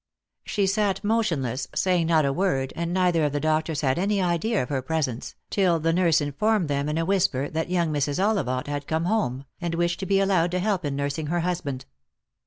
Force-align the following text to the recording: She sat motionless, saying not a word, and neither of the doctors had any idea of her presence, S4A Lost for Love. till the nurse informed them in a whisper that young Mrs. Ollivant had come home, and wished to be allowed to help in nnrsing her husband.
She 0.43 0.65
sat 0.65 1.03
motionless, 1.03 1.67
saying 1.75 2.07
not 2.07 2.25
a 2.25 2.33
word, 2.33 2.73
and 2.75 2.91
neither 2.91 3.23
of 3.23 3.33
the 3.33 3.39
doctors 3.39 3.81
had 3.81 3.99
any 3.99 4.19
idea 4.19 4.63
of 4.63 4.69
her 4.69 4.81
presence, 4.81 5.27
S4A 5.27 5.27
Lost 5.27 5.35
for 5.35 5.35
Love. 5.35 5.35
till 5.73 5.79
the 5.81 5.93
nurse 5.93 6.21
informed 6.21 6.67
them 6.69 6.89
in 6.89 6.97
a 6.97 7.05
whisper 7.05 7.47
that 7.51 7.69
young 7.69 7.93
Mrs. 7.93 8.17
Ollivant 8.17 8.65
had 8.65 8.87
come 8.87 9.05
home, 9.05 9.45
and 9.59 9.75
wished 9.75 9.99
to 9.99 10.07
be 10.07 10.19
allowed 10.19 10.49
to 10.49 10.59
help 10.59 10.85
in 10.85 10.97
nnrsing 10.97 11.27
her 11.27 11.41
husband. 11.41 11.85